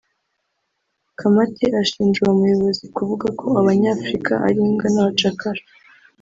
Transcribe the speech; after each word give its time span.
Khamati 1.19 1.65
ashinja 1.81 2.17
uwo 2.23 2.33
muyobozi 2.39 2.85
kuvuga 2.95 3.27
ko 3.39 3.45
abanyafurika 3.59 4.33
ari 4.47 4.59
imbwa 4.65 4.87
n’abacakara 4.93 5.61